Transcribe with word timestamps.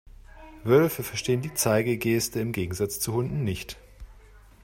Wölfe 0.63 1.03
verstehen 1.03 1.43
die 1.43 1.53
Zeigegeste 1.53 2.39
im 2.39 2.53
Gegensatz 2.53 2.99
zu 2.99 3.13
Hunden 3.13 3.43
nicht. 3.43 3.77